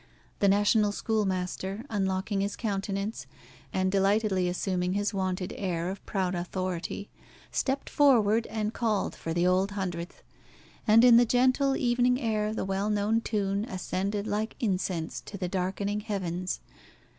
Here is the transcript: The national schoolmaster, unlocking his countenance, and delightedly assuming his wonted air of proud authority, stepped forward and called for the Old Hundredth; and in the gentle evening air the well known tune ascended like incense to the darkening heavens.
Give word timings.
The 0.39 0.47
national 0.47 0.91
schoolmaster, 0.93 1.85
unlocking 1.87 2.41
his 2.41 2.55
countenance, 2.55 3.27
and 3.71 3.91
delightedly 3.91 4.49
assuming 4.49 4.93
his 4.93 5.13
wonted 5.13 5.53
air 5.55 5.91
of 5.91 6.03
proud 6.07 6.33
authority, 6.33 7.11
stepped 7.51 7.87
forward 7.87 8.47
and 8.47 8.73
called 8.73 9.13
for 9.15 9.31
the 9.31 9.45
Old 9.45 9.73
Hundredth; 9.77 10.23
and 10.87 11.03
in 11.05 11.17
the 11.17 11.23
gentle 11.27 11.75
evening 11.77 12.19
air 12.19 12.51
the 12.51 12.65
well 12.65 12.89
known 12.89 13.21
tune 13.21 13.63
ascended 13.65 14.25
like 14.25 14.55
incense 14.59 15.21
to 15.27 15.37
the 15.37 15.47
darkening 15.47 15.99
heavens. 15.99 16.61